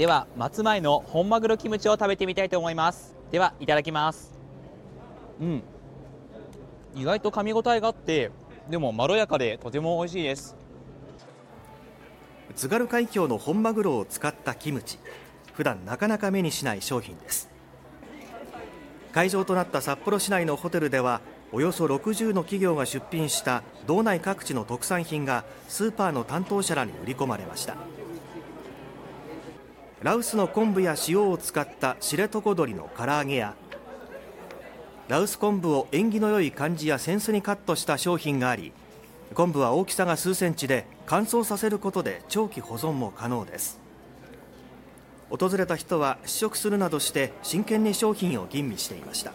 [0.00, 3.14] では松前の本マグロキムチを食べてみたいと思います。
[3.30, 4.32] ではいただきます。
[5.38, 5.62] うん。
[6.94, 8.30] 意外と噛み応えがあって
[8.70, 10.56] でもまろやかでとても美味しいです。
[12.54, 14.98] 津軽海峡の本マグロを使ったキムチ。
[15.52, 17.50] 普段なかなか目にしない商品です。
[19.12, 21.20] 会場となった札幌市内のホテルでは
[21.52, 27.76] およそ60の企業が出品した道内各地の特産品がスーパーの担当者らに売り込まれました
[30.02, 33.54] ラウスの昆布や塩を使った知床鶏の唐揚げや
[35.08, 38.72] ラウス昆布を縁起の良い感じやセンスにカットした商品があり
[39.34, 43.78] 昆布は大きさが数センチで乾燥させることで長期保存も可能です。
[45.30, 49.32] 訪れた人は試食するなどして真剣に商品を吟味していました。